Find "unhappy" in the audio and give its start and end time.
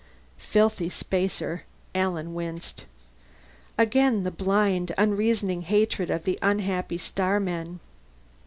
6.41-6.97